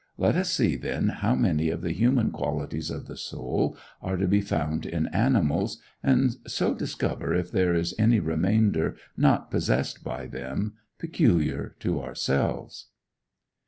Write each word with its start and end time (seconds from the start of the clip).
Let 0.17 0.35
us 0.35 0.49
see 0.51 0.77
then 0.77 1.09
how 1.09 1.35
many 1.35 1.69
of 1.69 1.81
the 1.83 1.91
human 1.91 2.31
qualities 2.31 2.89
of 2.89 3.05
the 3.05 3.15
soul 3.15 3.77
are 4.01 4.17
to 4.17 4.27
be 4.27 4.41
found 4.41 4.83
in 4.87 5.05
animals, 5.09 5.79
and 6.01 6.37
so 6.47 6.73
discover 6.73 7.35
if 7.35 7.51
there 7.51 7.75
is 7.75 7.93
any 7.99 8.19
remainder 8.19 8.95
not 9.15 9.51
possessed 9.51 10.03
by 10.03 10.25
them, 10.25 10.73
peculiar 10.97 11.75
to 11.81 12.01
ourselves. 12.01 12.87